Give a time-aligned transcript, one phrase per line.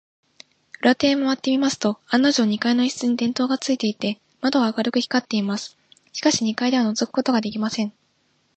[0.81, 5.77] 裏手へまわってみますと、案のじょう、二階の一室に電燈がついていて、窓が明るく光っています。
[6.11, 7.93] しかし、二階ではのぞくことができません。